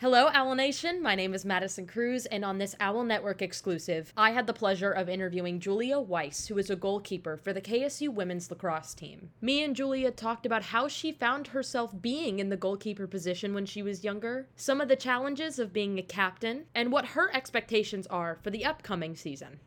Hello, 0.00 0.30
Owl 0.32 0.54
Nation. 0.54 1.02
My 1.02 1.14
name 1.14 1.34
is 1.34 1.44
Madison 1.44 1.86
Crews, 1.86 2.24
and 2.24 2.42
on 2.42 2.56
this 2.56 2.74
Owl 2.80 3.04
Network 3.04 3.42
exclusive, 3.42 4.14
I 4.16 4.30
had 4.30 4.46
the 4.46 4.54
pleasure 4.54 4.90
of 4.90 5.10
interviewing 5.10 5.60
Julia 5.60 6.00
Weiss, 6.00 6.46
who 6.46 6.56
is 6.56 6.70
a 6.70 6.74
goalkeeper 6.74 7.36
for 7.36 7.52
the 7.52 7.60
KSU 7.60 8.08
women's 8.08 8.50
lacrosse 8.50 8.94
team. 8.94 9.28
Me 9.42 9.62
and 9.62 9.76
Julia 9.76 10.10
talked 10.10 10.46
about 10.46 10.62
how 10.62 10.88
she 10.88 11.12
found 11.12 11.48
herself 11.48 11.92
being 12.00 12.38
in 12.38 12.48
the 12.48 12.56
goalkeeper 12.56 13.06
position 13.06 13.52
when 13.52 13.66
she 13.66 13.82
was 13.82 14.02
younger, 14.02 14.48
some 14.56 14.80
of 14.80 14.88
the 14.88 14.96
challenges 14.96 15.58
of 15.58 15.74
being 15.74 15.98
a 15.98 16.02
captain, 16.02 16.64
and 16.74 16.90
what 16.90 17.04
her 17.04 17.30
expectations 17.36 18.06
are 18.06 18.38
for 18.42 18.48
the 18.48 18.64
upcoming 18.64 19.14
season. 19.14 19.60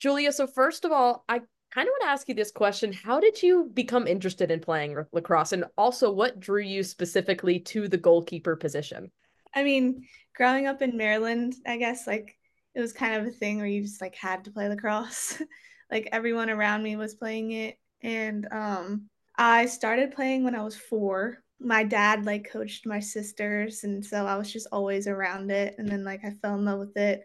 Julia, 0.00 0.32
so 0.32 0.48
first 0.48 0.84
of 0.84 0.90
all, 0.90 1.24
I 1.28 1.42
kind 1.70 1.86
of 1.86 1.92
want 1.92 2.02
to 2.02 2.08
ask 2.08 2.28
you 2.28 2.34
this 2.34 2.50
question 2.50 2.92
How 2.92 3.20
did 3.20 3.40
you 3.40 3.70
become 3.72 4.08
interested 4.08 4.50
in 4.50 4.58
playing 4.58 4.96
lacrosse? 5.12 5.52
And 5.52 5.64
also, 5.78 6.10
what 6.10 6.40
drew 6.40 6.62
you 6.62 6.82
specifically 6.82 7.60
to 7.60 7.86
the 7.86 7.96
goalkeeper 7.96 8.56
position? 8.56 9.12
I 9.56 9.64
mean, 9.64 10.06
growing 10.36 10.66
up 10.66 10.82
in 10.82 10.96
Maryland, 10.96 11.54
I 11.66 11.78
guess 11.78 12.06
like 12.06 12.36
it 12.74 12.80
was 12.80 12.92
kind 12.92 13.14
of 13.14 13.26
a 13.26 13.30
thing 13.30 13.56
where 13.56 13.66
you 13.66 13.82
just 13.82 14.02
like 14.02 14.14
had 14.14 14.44
to 14.44 14.50
play 14.50 14.68
lacrosse. 14.68 15.42
like 15.90 16.08
everyone 16.12 16.50
around 16.50 16.82
me 16.82 16.94
was 16.96 17.14
playing 17.14 17.52
it. 17.52 17.78
And 18.02 18.46
um, 18.52 19.08
I 19.38 19.64
started 19.66 20.14
playing 20.14 20.44
when 20.44 20.54
I 20.54 20.62
was 20.62 20.76
four. 20.76 21.38
My 21.58 21.84
dad 21.84 22.26
like 22.26 22.50
coached 22.50 22.86
my 22.86 23.00
sisters, 23.00 23.82
and 23.84 24.04
so 24.04 24.26
I 24.26 24.36
was 24.36 24.52
just 24.52 24.66
always 24.70 25.08
around 25.08 25.50
it. 25.50 25.74
And 25.78 25.88
then 25.88 26.04
like 26.04 26.20
I 26.22 26.32
fell 26.42 26.56
in 26.56 26.66
love 26.66 26.80
with 26.80 26.96
it. 26.98 27.22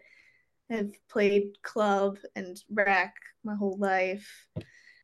I've 0.70 0.94
played 1.10 1.60
club 1.62 2.16
and 2.34 2.58
rec 2.70 3.14
my 3.44 3.54
whole 3.54 3.76
life. 3.76 4.26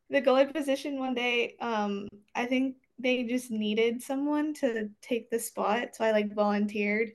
The 0.08 0.22
goalie 0.22 0.50
position 0.50 0.98
one 0.98 1.14
day, 1.14 1.56
um, 1.60 2.08
I 2.34 2.46
think 2.46 2.76
they 2.98 3.24
just 3.24 3.50
needed 3.50 4.02
someone 4.02 4.54
to 4.54 4.88
take 5.02 5.30
the 5.30 5.38
spot. 5.38 5.94
So 5.94 6.04
I 6.04 6.12
like 6.12 6.34
volunteered 6.34 7.10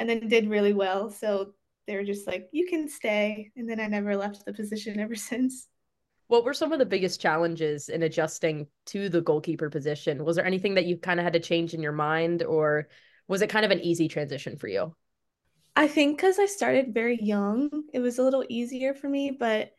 and 0.00 0.08
then 0.08 0.28
did 0.28 0.48
really 0.48 0.72
well. 0.72 1.10
So 1.10 1.52
they 1.86 1.94
were 1.94 2.04
just 2.04 2.26
like, 2.26 2.48
you 2.52 2.66
can 2.66 2.88
stay. 2.88 3.50
And 3.54 3.68
then 3.68 3.78
I 3.78 3.86
never 3.86 4.16
left 4.16 4.46
the 4.46 4.54
position 4.54 4.98
ever 4.98 5.14
since. 5.30 5.68
What 6.28 6.44
were 6.44 6.54
some 6.54 6.72
of 6.72 6.78
the 6.78 6.86
biggest 6.86 7.20
challenges 7.20 7.88
in 7.90 8.02
adjusting 8.02 8.66
to 8.86 9.10
the 9.10 9.20
goalkeeper 9.20 9.68
position? 9.68 10.24
Was 10.24 10.36
there 10.36 10.46
anything 10.46 10.74
that 10.74 10.86
you 10.86 10.96
kind 10.96 11.20
of 11.20 11.24
had 11.24 11.34
to 11.34 11.40
change 11.40 11.74
in 11.74 11.82
your 11.82 11.92
mind, 11.92 12.42
or 12.44 12.88
was 13.28 13.42
it 13.42 13.50
kind 13.50 13.64
of 13.64 13.72
an 13.72 13.80
easy 13.80 14.08
transition 14.08 14.56
for 14.56 14.68
you? 14.68 14.94
I 15.76 15.86
think 15.88 16.16
because 16.16 16.38
I 16.38 16.46
started 16.46 16.94
very 16.94 17.18
young, 17.20 17.68
it 17.92 17.98
was 17.98 18.18
a 18.18 18.22
little 18.22 18.44
easier 18.48 18.94
for 18.94 19.08
me, 19.08 19.36
but 19.38 19.72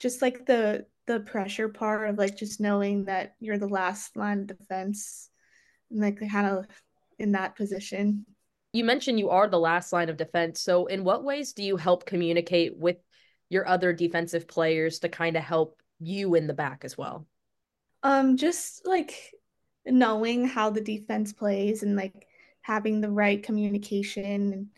just 0.00 0.22
like 0.22 0.46
the 0.46 0.86
the 1.06 1.20
pressure 1.20 1.68
part 1.68 2.08
of 2.08 2.16
like 2.16 2.36
just 2.36 2.62
knowing 2.62 3.04
that 3.04 3.34
you're 3.38 3.58
the 3.58 3.68
last 3.68 4.16
line 4.16 4.40
of 4.40 4.46
defense 4.46 5.28
and 5.90 6.00
like 6.00 6.18
kind 6.30 6.46
of 6.46 6.66
in 7.18 7.32
that 7.32 7.56
position. 7.56 8.24
You 8.74 8.82
mentioned 8.82 9.20
you 9.20 9.30
are 9.30 9.46
the 9.46 9.58
last 9.58 9.92
line 9.92 10.08
of 10.08 10.16
defense. 10.16 10.60
So 10.60 10.86
in 10.86 11.04
what 11.04 11.22
ways 11.22 11.52
do 11.52 11.62
you 11.62 11.76
help 11.76 12.06
communicate 12.06 12.76
with 12.76 12.96
your 13.48 13.68
other 13.68 13.92
defensive 13.92 14.48
players 14.48 14.98
to 14.98 15.08
kind 15.08 15.36
of 15.36 15.44
help 15.44 15.80
you 16.00 16.34
in 16.34 16.48
the 16.48 16.54
back 16.54 16.84
as 16.84 16.98
well? 16.98 17.24
Um 18.02 18.36
just 18.36 18.84
like 18.84 19.32
knowing 19.86 20.48
how 20.48 20.70
the 20.70 20.80
defense 20.80 21.32
plays 21.32 21.84
and 21.84 21.94
like 21.94 22.26
having 22.62 23.00
the 23.00 23.10
right 23.10 23.40
communication 23.40 24.70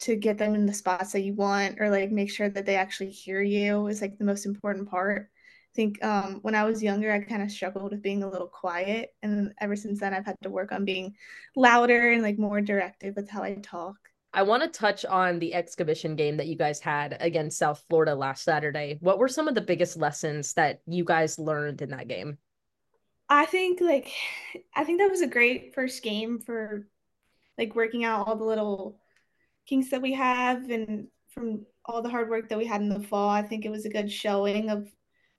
to 0.00 0.14
get 0.14 0.36
them 0.36 0.54
in 0.54 0.66
the 0.66 0.74
spots 0.74 1.12
that 1.12 1.20
you 1.20 1.32
want 1.32 1.80
or 1.80 1.88
like 1.88 2.10
make 2.10 2.30
sure 2.30 2.50
that 2.50 2.66
they 2.66 2.76
actually 2.76 3.10
hear 3.10 3.40
you 3.40 3.86
is 3.86 4.02
like 4.02 4.18
the 4.18 4.24
most 4.24 4.44
important 4.44 4.90
part 4.90 5.30
think 5.74 6.02
um, 6.04 6.40
when 6.42 6.54
I 6.54 6.64
was 6.64 6.82
younger, 6.82 7.12
I 7.12 7.20
kind 7.20 7.42
of 7.42 7.50
struggled 7.50 7.92
with 7.92 8.02
being 8.02 8.22
a 8.22 8.30
little 8.30 8.46
quiet. 8.46 9.14
And 9.22 9.52
ever 9.60 9.76
since 9.76 10.00
then, 10.00 10.14
I've 10.14 10.26
had 10.26 10.36
to 10.42 10.50
work 10.50 10.72
on 10.72 10.84
being 10.84 11.14
louder 11.56 12.12
and 12.12 12.22
like 12.22 12.38
more 12.38 12.60
directive 12.60 13.16
with 13.16 13.30
how 13.30 13.42
I 13.42 13.54
talk. 13.54 13.96
I 14.34 14.42
want 14.42 14.62
to 14.62 14.68
touch 14.68 15.04
on 15.04 15.38
the 15.38 15.54
exhibition 15.54 16.16
game 16.16 16.38
that 16.38 16.46
you 16.46 16.56
guys 16.56 16.80
had 16.80 17.18
against 17.20 17.58
South 17.58 17.84
Florida 17.88 18.14
last 18.14 18.44
Saturday. 18.44 18.96
What 19.00 19.18
were 19.18 19.28
some 19.28 19.46
of 19.46 19.54
the 19.54 19.60
biggest 19.60 19.96
lessons 19.96 20.54
that 20.54 20.80
you 20.86 21.04
guys 21.04 21.38
learned 21.38 21.82
in 21.82 21.90
that 21.90 22.08
game? 22.08 22.38
I 23.28 23.46
think 23.46 23.80
like 23.80 24.10
I 24.74 24.84
think 24.84 25.00
that 25.00 25.10
was 25.10 25.20
a 25.20 25.26
great 25.26 25.74
first 25.74 26.02
game 26.02 26.38
for 26.38 26.86
like 27.58 27.74
working 27.74 28.04
out 28.04 28.26
all 28.26 28.36
the 28.36 28.44
little 28.44 28.98
kinks 29.66 29.90
that 29.90 30.02
we 30.02 30.14
have 30.14 30.70
and 30.70 31.08
from 31.28 31.66
all 31.84 32.02
the 32.02 32.08
hard 32.08 32.30
work 32.30 32.48
that 32.48 32.58
we 32.58 32.66
had 32.66 32.80
in 32.80 32.88
the 32.88 33.00
fall. 33.00 33.28
I 33.28 33.42
think 33.42 33.64
it 33.64 33.70
was 33.70 33.84
a 33.84 33.90
good 33.90 34.10
showing 34.10 34.70
of 34.70 34.88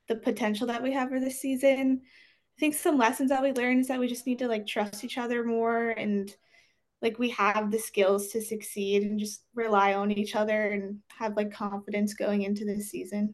the 0.07 0.15
potential 0.15 0.67
that 0.67 0.83
we 0.83 0.91
have 0.93 1.09
for 1.09 1.19
this 1.19 1.39
season. 1.39 2.01
I 2.03 2.59
think 2.59 2.75
some 2.75 2.97
lessons 2.97 3.29
that 3.29 3.41
we 3.41 3.51
learned 3.51 3.81
is 3.81 3.87
that 3.87 3.99
we 3.99 4.07
just 4.07 4.27
need 4.27 4.39
to 4.39 4.47
like 4.47 4.67
trust 4.67 5.03
each 5.03 5.17
other 5.17 5.43
more 5.43 5.89
and 5.89 6.33
like 7.01 7.19
we 7.19 7.29
have 7.31 7.71
the 7.71 7.79
skills 7.79 8.29
to 8.29 8.41
succeed 8.41 9.03
and 9.03 9.19
just 9.19 9.43
rely 9.55 9.93
on 9.93 10.11
each 10.11 10.35
other 10.35 10.71
and 10.71 10.99
have 11.17 11.35
like 11.35 11.51
confidence 11.51 12.13
going 12.13 12.43
into 12.43 12.63
this 12.63 12.89
season. 12.89 13.33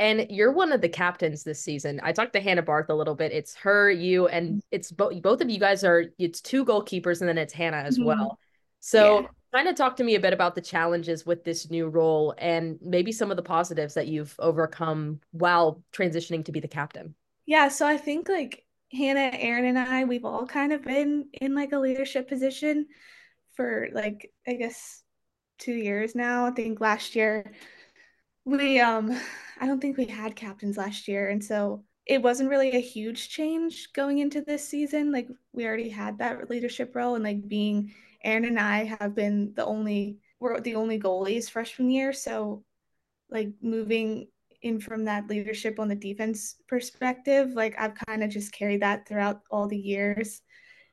And 0.00 0.26
you're 0.30 0.52
one 0.52 0.70
of 0.70 0.80
the 0.80 0.88
captains 0.88 1.42
this 1.42 1.60
season. 1.60 1.98
I 2.04 2.12
talked 2.12 2.32
to 2.34 2.40
Hannah 2.40 2.62
Barth 2.62 2.88
a 2.88 2.94
little 2.94 3.16
bit. 3.16 3.32
It's 3.32 3.56
her, 3.56 3.90
you, 3.90 4.28
and 4.28 4.62
it's 4.70 4.92
both 4.92 5.20
both 5.22 5.40
of 5.40 5.50
you 5.50 5.58
guys 5.58 5.82
are 5.82 6.04
it's 6.20 6.40
two 6.40 6.64
goalkeepers 6.64 7.20
and 7.20 7.28
then 7.28 7.38
it's 7.38 7.52
Hannah 7.52 7.78
as 7.78 7.96
mm-hmm. 7.96 8.06
well. 8.06 8.38
So 8.78 9.22
yeah 9.22 9.26
kind 9.52 9.68
of 9.68 9.74
talk 9.74 9.96
to 9.96 10.04
me 10.04 10.14
a 10.14 10.20
bit 10.20 10.32
about 10.32 10.54
the 10.54 10.60
challenges 10.60 11.24
with 11.24 11.44
this 11.44 11.70
new 11.70 11.88
role 11.88 12.34
and 12.38 12.78
maybe 12.82 13.12
some 13.12 13.30
of 13.30 13.36
the 13.36 13.42
positives 13.42 13.94
that 13.94 14.08
you've 14.08 14.34
overcome 14.38 15.20
while 15.30 15.82
transitioning 15.92 16.44
to 16.44 16.52
be 16.52 16.60
the 16.60 16.68
captain. 16.68 17.14
Yeah, 17.46 17.68
so 17.68 17.86
I 17.86 17.96
think 17.96 18.28
like 18.28 18.64
Hannah, 18.92 19.36
Errin, 19.36 19.66
and 19.66 19.78
I, 19.78 20.04
we've 20.04 20.24
all 20.24 20.46
kind 20.46 20.72
of 20.72 20.82
been 20.82 21.28
in 21.32 21.54
like 21.54 21.72
a 21.72 21.78
leadership 21.78 22.28
position 22.28 22.86
for 23.54 23.88
like 23.92 24.30
I 24.46 24.54
guess 24.54 25.02
two 25.58 25.74
years 25.74 26.14
now. 26.14 26.46
I 26.46 26.50
think 26.50 26.80
last 26.80 27.16
year 27.16 27.52
we 28.44 28.80
um 28.80 29.18
I 29.60 29.66
don't 29.66 29.80
think 29.80 29.96
we 29.96 30.04
had 30.04 30.36
captains 30.36 30.76
last 30.76 31.08
year, 31.08 31.28
and 31.28 31.42
so 31.42 31.84
it 32.06 32.22
wasn't 32.22 32.50
really 32.50 32.70
a 32.70 32.80
huge 32.80 33.28
change 33.28 33.92
going 33.92 34.18
into 34.18 34.40
this 34.40 34.66
season. 34.66 35.12
Like 35.12 35.28
we 35.52 35.66
already 35.66 35.90
had 35.90 36.18
that 36.18 36.48
leadership 36.48 36.94
role 36.94 37.14
and 37.14 37.24
like 37.24 37.46
being 37.46 37.94
Errin 38.24 38.46
and 38.46 38.58
I 38.58 38.84
have 38.84 39.14
been 39.14 39.52
the 39.54 39.64
only 39.64 40.18
we're 40.40 40.60
the 40.60 40.76
only 40.76 41.00
goalies 41.00 41.50
freshman 41.50 41.90
year, 41.90 42.12
so 42.12 42.64
like 43.30 43.50
moving 43.60 44.28
in 44.62 44.80
from 44.80 45.04
that 45.04 45.28
leadership 45.28 45.78
on 45.78 45.88
the 45.88 45.94
defense 45.94 46.56
perspective, 46.66 47.50
like 47.52 47.74
I've 47.78 47.94
kind 48.06 48.24
of 48.24 48.30
just 48.30 48.52
carried 48.52 48.82
that 48.82 49.06
throughout 49.06 49.40
all 49.50 49.68
the 49.68 49.78
years. 49.78 50.42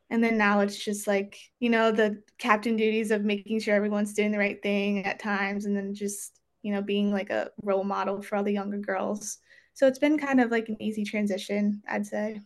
And 0.10 0.24
then 0.24 0.38
now 0.38 0.60
it's 0.60 0.84
just 0.84 1.08
like, 1.08 1.38
you 1.60 1.70
know, 1.70 1.92
the 1.92 2.22
captain 2.38 2.76
duties 2.76 3.10
of 3.10 3.24
making 3.24 3.60
sure 3.60 3.74
everyone's 3.74 4.14
doing 4.14 4.32
the 4.32 4.38
right 4.38 4.62
thing 4.62 5.04
at 5.06 5.20
times 5.20 5.66
and 5.66 5.76
then 5.76 5.96
just, 5.96 6.40
you 6.62 6.72
know, 6.74 6.82
being 6.82 7.12
like 7.12 7.32
a 7.32 7.50
role 7.64 7.84
model 7.84 8.22
for 8.22 8.36
all 8.36 8.44
the 8.44 8.52
younger 8.52 8.78
girls. 8.78 9.40
So 9.74 9.88
it's 9.88 10.00
been 10.00 10.20
kind 10.20 10.40
of 10.40 10.52
like 10.52 10.70
an 10.70 10.82
easy 10.82 11.04
transition, 11.04 11.82
I'd 11.90 12.06
say. 12.06 12.40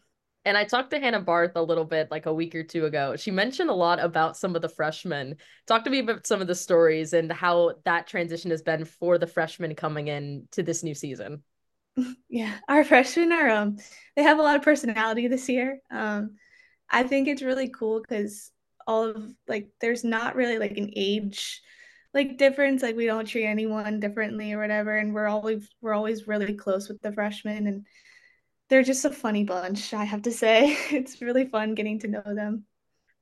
And 0.46 0.58
I 0.58 0.64
talked 0.64 0.92
to 0.92 1.00
Hannah 1.00 1.20
Barth 1.20 1.52
a 1.56 1.62
little 1.62 1.86
bit 1.86 2.10
like 2.10 2.26
a 2.26 2.34
week 2.34 2.56
or 2.56 2.64
two 2.64 2.86
ago. 2.86 3.16
She 3.16 3.30
mentioned 3.30 3.70
a 3.70 3.74
lot 3.74 4.00
about 4.00 4.38
some 4.38 4.56
of 4.56 4.62
the 4.62 4.70
freshmen. 4.70 5.36
Talk 5.68 5.84
to 5.84 5.90
me 5.90 6.00
about 6.00 6.26
some 6.26 6.42
of 6.42 6.48
the 6.48 6.56
stories 6.56 7.14
and 7.14 7.32
how 7.32 7.74
that 7.86 8.08
transition 8.08 8.52
has 8.52 8.62
been 8.62 8.86
for 8.86 9.18
the 9.18 9.28
freshmen 9.28 9.76
coming 9.76 10.08
in 10.08 10.48
to 10.52 10.64
this 10.64 10.84
new 10.84 10.96
season. 10.96 11.44
Yeah, 12.30 12.56
our 12.70 12.86
freshmen 12.86 13.32
are 13.34 13.50
um 13.50 13.78
they 14.16 14.24
have 14.24 14.40
a 14.40 14.42
lot 14.42 14.56
of 14.56 14.62
personality 14.62 15.28
this 15.28 15.50
year. 15.50 15.80
Um 15.92 16.38
I 16.90 17.04
think 17.04 17.28
it's 17.28 17.42
really 17.42 17.68
cool 17.70 18.02
cuz 18.02 18.52
all 18.88 19.04
of 19.04 19.36
like 19.48 19.68
there's 19.82 20.04
not 20.04 20.36
really 20.36 20.58
like 20.58 20.78
an 20.78 20.92
age 20.96 21.62
like 22.14 22.38
difference 22.38 22.82
like 22.82 22.96
we 22.96 23.06
don't 23.06 23.26
treat 23.26 23.46
anyone 23.46 24.00
differently 24.00 24.54
or 24.54 24.60
whatever 24.60 24.98
and 24.98 25.14
we're 25.14 25.28
always 25.28 25.70
we're 25.82 25.94
always 25.94 26.28
really 26.28 26.54
close 26.54 26.88
with 26.88 27.02
the 27.02 27.12
freshmen 27.12 27.68
and 27.68 27.86
they're 28.70 28.84
just 28.84 29.06
a 29.06 29.10
funny 29.10 29.44
bunch, 29.44 29.94
I 29.94 30.06
have 30.06 30.24
to 30.24 30.32
say. 30.32 30.78
It's 30.92 31.22
really 31.22 31.46
fun 31.46 31.76
getting 31.76 32.00
to 32.00 32.08
know 32.08 32.24
them. 32.26 32.66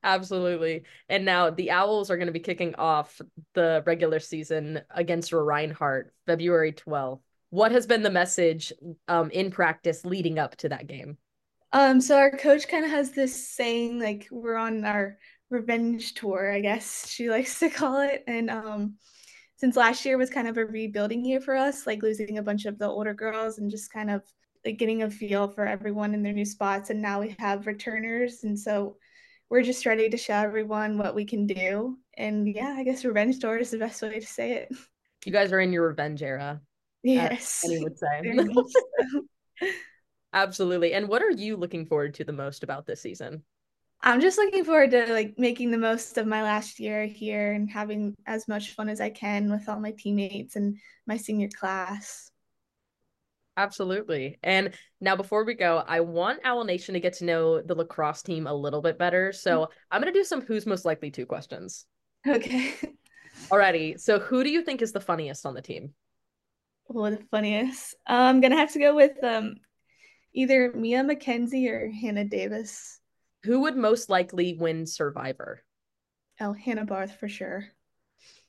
Absolutely. 0.03 0.84
And 1.09 1.25
now 1.25 1.50
the 1.50 1.72
Owls 1.72 2.12
are 2.12 2.18
going 2.18 2.28
to 2.28 2.34
be 2.34 2.40
kicking 2.40 2.75
off 2.75 3.19
the 3.53 3.84
regular 3.86 4.19
season 4.19 4.81
against 4.89 5.33
Reinhardt 5.33 6.13
February 6.25 6.74
12th. 6.74 7.21
What 7.50 7.71
has 7.71 7.88
been 7.88 8.04
the 8.04 8.12
message 8.12 8.71
um, 9.07 9.31
in 9.31 9.51
practice 9.51 10.06
leading 10.06 10.38
up 10.38 10.56
to 10.57 10.69
that 10.69 10.88
game? 10.88 11.18
Um, 11.74 12.00
so 12.00 12.18
our 12.18 12.31
coach 12.31 12.68
kind 12.68 12.86
of 12.86 12.92
has 12.92 13.12
this 13.12 13.50
saying 13.50 14.00
like 14.00 14.27
we're 14.31 14.56
on 14.56 14.86
our 14.86 15.18
revenge 15.50 16.13
tour, 16.13 16.51
I 16.51 16.60
guess 16.60 17.10
she 17.10 17.30
likes 17.31 17.60
to 17.60 17.69
call 17.69 18.01
it. 18.01 18.24
And 18.27 18.50
um, 18.50 18.95
since 19.56 19.75
last 19.75 20.06
year 20.06 20.18
was 20.18 20.30
kind 20.30 20.48
of 20.48 20.57
a 20.57 20.66
rebuilding 20.66 21.25
year 21.25 21.42
for 21.42 21.56
us, 21.56 21.88
like 21.88 22.04
losing 22.04 22.38
a 22.38 22.44
bunch 22.44 22.66
of 22.66 22.77
the 22.77 22.88
older 22.88 23.13
girls 23.13 23.57
and 23.57 23.71
just 23.71 23.92
kind 23.92 24.12
of 24.12 24.21
like 24.65 24.77
getting 24.77 25.04
a 25.04 25.09
feel 25.09 25.48
for 25.48 25.65
everyone 25.65 26.13
in 26.13 26.24
their 26.24 26.33
new 26.33 26.45
spots 26.45 26.89
and 26.89 27.01
now 27.01 27.21
we 27.21 27.36
have 27.39 27.68
returners 27.68 28.44
and 28.44 28.59
so 28.59 28.98
we're 29.50 29.63
just 29.63 29.86
ready 29.86 30.09
to 30.09 30.18
show 30.18 30.33
everyone 30.33 30.98
what 30.98 31.15
we 31.15 31.24
can 31.24 31.48
do. 31.48 31.98
And 32.18 32.48
yeah 32.48 32.75
i 32.77 32.83
guess 32.83 33.06
revenge 33.06 33.39
tour 33.39 33.57
is 33.57 33.71
the 33.71 33.77
best 33.77 34.01
way 34.01 34.19
to 34.19 34.25
say 34.25 34.54
it. 34.54 34.75
You 35.25 35.31
guys 35.31 35.51
are 35.51 35.59
in 35.59 35.74
your 35.74 35.88
revenge 35.88 36.21
era 36.21 36.62
yes. 37.07 37.63
Any 37.65 37.83
would 37.83 37.98
say. 37.98 38.21
Absolutely. 40.33 40.94
And 40.94 41.07
what 41.07 41.21
are 41.21 41.31
you 41.31 41.56
looking 41.56 41.86
forward 41.86 42.13
to 42.15 42.24
the 42.24 42.33
most 42.33 42.63
about 42.63 42.86
this 42.86 43.01
season? 43.01 43.44
I'm 44.01 44.21
just 44.21 44.38
looking 44.38 44.63
forward 44.63 44.92
to 44.92 45.12
like 45.12 45.39
making 45.39 45.71
the 45.71 45.77
most 45.77 46.18
of 46.18 46.27
my 46.27 46.44
last 46.44 46.80
year 46.80 47.06
here 47.06 47.54
and 47.54 47.69
having 47.69 48.13
as 48.27 48.48
much 48.48 48.74
fun 48.74 48.89
as 48.89 49.01
I 49.01 49.09
can 49.09 49.50
with 49.50 49.68
all 49.68 49.80
my 49.80 49.92
teammates 49.98 50.56
and 50.56 50.77
my 51.07 51.18
senior 51.18 51.50
class. 51.50 52.30
Absolutely. 53.57 54.38
And 54.44 54.74
now, 55.01 55.15
before 55.15 55.44
we 55.44 55.56
go, 55.56 55.83
I 55.86 56.01
want 56.01 56.42
Owl 56.44 56.63
Nation 56.63 56.94
to 56.94 57.00
get 57.00 57.13
to 57.13 57.25
know 57.25 57.62
the 57.62 57.75
lacrosse 57.75 58.21
team 58.21 58.48
a 58.48 58.54
little 58.54 58.81
bit 58.81 58.98
better. 59.00 59.33
So 59.33 59.69
I'm 59.92 60.01
going 60.01 60.13
to 60.13 60.18
do 60.18 60.24
some 60.24 60.42
who's 60.42 60.65
most 60.65 60.86
likely 60.86 61.09
to 61.12 61.25
questions. 61.25 61.86
Okay. 62.25 62.75
Alrighty. 63.50 64.00
So, 64.00 64.19
who 64.19 64.44
do 64.44 64.50
you 64.50 64.63
think 64.63 64.81
is 64.81 64.92
the 64.92 65.01
funniest 65.01 65.45
on 65.45 65.54
the 65.54 65.62
team? 65.62 65.94
Oh, 66.94 67.09
the 67.09 67.19
funniest. 67.31 67.95
I'm 68.06 68.42
gonna 68.42 68.56
have 68.56 68.74
to 68.74 68.80
go 68.80 68.95
with 68.95 69.21
um 69.24 69.56
either 70.33 70.71
Mia 70.74 71.04
McKenzie 71.04 71.69
or 71.69 71.89
Hannah 71.89 72.25
Davis. 72.25 73.00
Who 73.44 73.62
would 73.62 73.75
most 73.75 74.09
likely 74.09 74.56
win 74.57 74.86
Survivor? 74.86 75.63
Oh, 76.39 76.54
Hannah 76.54 76.86
Barth 76.86 77.15
for 77.19 77.27
sure. 77.27 77.65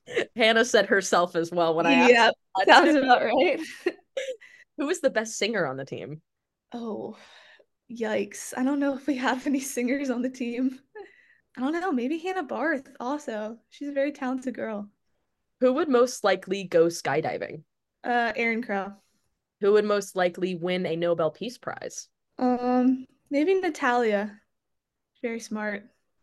Hannah 0.37 0.65
said 0.65 0.87
herself 0.87 1.37
as 1.37 1.51
well 1.51 1.75
when 1.75 1.87
I 1.87 1.93
asked. 1.95 2.13
Yeah, 2.13 2.31
sounds 2.67 2.95
about 2.95 3.23
right. 3.23 3.61
Who 4.79 4.89
is 4.89 5.01
the 5.01 5.11
best 5.11 5.37
singer 5.37 5.67
on 5.67 5.77
the 5.77 5.85
team? 5.85 6.23
Oh, 6.73 7.17
yikes. 7.91 8.55
I 8.57 8.63
don't 8.63 8.81
know 8.81 8.95
if 8.95 9.07
we 9.07 9.17
have 9.17 9.47
any 9.47 9.61
singers 9.61 10.09
on 10.09 10.23
the 10.23 10.31
team. 10.31 10.79
I 11.57 11.61
don't 11.61 11.73
know. 11.73 11.93
Maybe 11.93 12.19
Hannah 12.19 12.45
Barth 12.45 12.89
also. 13.01 13.59
She's 13.71 13.89
a 13.89 13.93
very 13.93 14.13
talented 14.13 14.55
girl. 14.55 14.89
Who 15.61 15.73
would 15.75 15.89
most 15.89 16.23
likely 16.23 16.65
go 16.65 16.87
skydiving? 16.87 17.63
Uh, 18.05 18.33
Errin 18.37 18.65
Crowe. 18.65 18.93
Who 19.61 19.73
would 19.73 19.85
most 19.85 20.15
likely 20.15 20.55
win 20.55 20.87
a 20.87 20.95
Nobel 20.95 21.33
Peace 21.33 21.59
Prize? 21.59 22.09
Um, 22.39 23.07
maybe 23.31 23.55
Natalia. 23.55 24.41
Very 25.21 25.41
smart. 25.41 25.83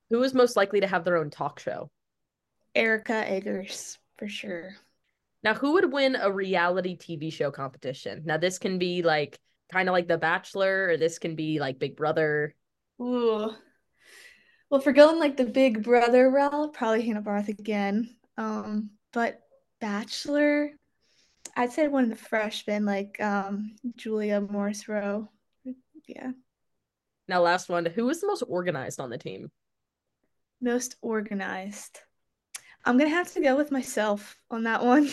Who 0.10 0.24
is 0.24 0.34
most 0.34 0.56
likely 0.56 0.80
to 0.80 0.88
have 0.88 1.04
their 1.04 1.18
own 1.18 1.30
talk 1.30 1.60
show? 1.60 1.90
Erica 2.74 3.30
Eggers, 3.30 3.98
for 4.18 4.30
sure. 4.30 4.76
Now, 5.46 5.54
who 5.54 5.74
would 5.74 5.94
win 5.94 6.16
a 6.16 6.32
reality 6.32 6.98
TV 6.98 7.32
show 7.32 7.52
competition? 7.52 8.24
Now, 8.26 8.38
this 8.38 8.58
can 8.58 8.80
be 8.80 9.04
like 9.04 9.40
kind 9.72 9.88
of 9.88 9.94
like 9.94 10.08
The 10.08 10.18
Bachelor, 10.18 10.88
or 10.90 10.98
this 10.98 11.20
can 11.20 11.36
be 11.36 11.60
like 11.60 11.78
Big 11.78 11.96
Brother. 11.96 12.56
Ooh. 13.00 13.52
Well, 14.72 14.82
for 14.82 14.92
going 14.92 15.20
like 15.20 15.38
the 15.38 15.46
Big 15.46 15.84
Brother 15.84 16.32
route, 16.32 16.74
probably 16.74 17.04
Hannah 17.04 17.22
Barth 17.22 17.50
again. 17.50 18.10
Um, 18.40 18.90
but 19.14 19.40
Bachelor, 19.80 20.72
I'd 21.56 21.72
say 21.72 21.88
one 21.90 22.06
of 22.06 22.10
the 22.10 22.16
freshmen, 22.16 22.84
like 22.84 23.22
um, 23.22 23.76
Julia 23.96 24.42
Morris 24.42 24.90
Rowe. 24.90 25.30
Yeah. 26.08 26.32
Now, 27.28 27.42
last 27.42 27.70
one. 27.70 27.86
Who 27.86 28.10
is 28.10 28.20
the 28.20 28.26
most 28.26 28.42
organized 28.48 29.00
on 29.00 29.12
the 29.12 29.20
team? 29.20 29.52
Most 30.60 30.96
organized. 31.04 32.00
I'm 32.86 32.98
gonna 32.98 33.10
have 33.10 33.34
to 33.34 33.42
go 33.42 33.56
with 33.56 33.72
myself 33.72 34.40
on 34.52 34.64
that 34.64 34.84
one. 34.84 35.10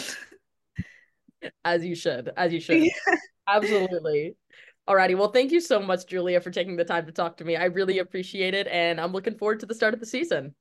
as 1.64 1.84
you 1.84 1.94
should. 1.94 2.30
As 2.36 2.52
you 2.52 2.60
should. 2.60 2.84
Yeah. 2.84 3.16
Absolutely. 3.48 4.36
Alrighty. 4.88 5.16
Well, 5.16 5.30
thank 5.30 5.52
you 5.52 5.60
so 5.60 5.80
much, 5.80 6.06
Julia, 6.06 6.40
for 6.40 6.50
taking 6.50 6.76
the 6.76 6.84
time 6.84 7.06
to 7.06 7.12
talk 7.12 7.36
to 7.38 7.44
me. 7.44 7.56
I 7.56 7.66
really 7.66 7.98
appreciate 7.98 8.54
it, 8.54 8.66
and 8.66 9.00
I'm 9.00 9.12
looking 9.12 9.36
forward 9.36 9.60
to 9.60 9.66
the 9.66 9.74
start 9.74 9.94
of 9.94 10.00
the 10.00 10.06
season. 10.06 10.54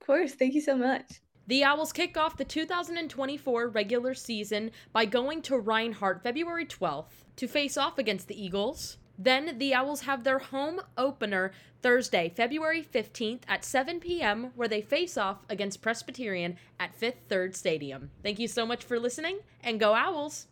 Of 0.00 0.06
course. 0.06 0.34
Thank 0.34 0.54
you 0.54 0.60
so 0.60 0.76
much. 0.76 1.20
The 1.46 1.64
Owls 1.64 1.92
kick 1.92 2.16
off 2.16 2.36
the 2.36 2.44
2024 2.44 3.68
regular 3.68 4.14
season 4.14 4.70
by 4.92 5.04
going 5.04 5.42
to 5.42 5.58
Reinhardt 5.58 6.22
February 6.22 6.64
12th 6.64 7.24
to 7.36 7.48
face 7.48 7.76
off 7.76 7.98
against 7.98 8.28
the 8.28 8.42
Eagles. 8.42 8.98
Then 9.18 9.58
the 9.58 9.74
Owls 9.74 10.02
have 10.02 10.24
their 10.24 10.38
home 10.38 10.80
opener 10.96 11.52
Thursday, 11.82 12.32
February 12.34 12.82
15th 12.82 13.42
at 13.46 13.64
7 13.64 14.00
p.m., 14.00 14.52
where 14.56 14.68
they 14.68 14.80
face 14.80 15.16
off 15.16 15.44
against 15.48 15.82
Presbyterian 15.82 16.56
at 16.80 16.94
Fifth 16.94 17.20
Third 17.28 17.54
Stadium. 17.54 18.10
Thank 18.22 18.38
you 18.38 18.48
so 18.48 18.66
much 18.66 18.82
for 18.84 18.98
listening, 18.98 19.38
and 19.62 19.78
go 19.78 19.94
Owls! 19.94 20.46